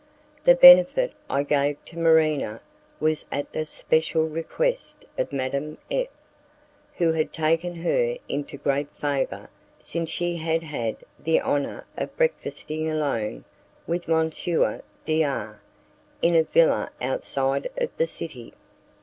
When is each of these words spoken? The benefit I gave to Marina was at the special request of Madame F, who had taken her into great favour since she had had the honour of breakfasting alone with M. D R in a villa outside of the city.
The 0.45 0.55
benefit 0.55 1.13
I 1.29 1.43
gave 1.43 1.77
to 1.85 1.99
Marina 1.99 2.61
was 2.99 3.27
at 3.31 3.51
the 3.53 3.67
special 3.67 4.27
request 4.27 5.05
of 5.15 5.31
Madame 5.31 5.77
F, 5.91 6.07
who 6.97 7.11
had 7.11 7.31
taken 7.31 7.75
her 7.75 8.17
into 8.27 8.57
great 8.57 8.87
favour 8.99 9.47
since 9.77 10.09
she 10.09 10.37
had 10.37 10.63
had 10.63 10.95
the 11.19 11.39
honour 11.39 11.85
of 11.95 12.17
breakfasting 12.17 12.89
alone 12.89 13.45
with 13.85 14.09
M. 14.09 14.31
D 15.05 15.23
R 15.23 15.61
in 16.23 16.35
a 16.35 16.41
villa 16.45 16.89
outside 16.99 17.69
of 17.77 17.95
the 17.97 18.07
city. 18.07 18.55